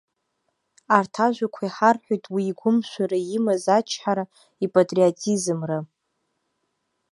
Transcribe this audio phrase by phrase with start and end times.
[0.97, 4.23] Арҭ ажәақәа иҳарҳәоит уи игәымшәыра, имаз ачҳара,
[4.65, 5.79] ипатриотизмра.